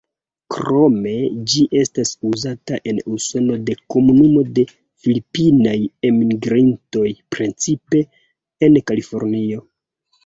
Krome 0.53 1.11
ĝi 1.51 1.65
estas 1.79 2.13
uzata 2.29 2.79
en 2.91 3.01
Usono 3.17 3.57
de 3.67 3.75
komunumo 3.95 4.41
de 4.55 4.65
filipinaj 5.05 5.77
enmigrintoj, 6.11 7.07
precipe 7.37 8.05
en 8.69 8.85
Kalifornio. 8.91 9.67